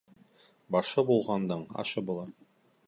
Башы 0.75 1.03
булғандың 1.11 1.63
ашы 1.85 2.07
була. 2.11 2.27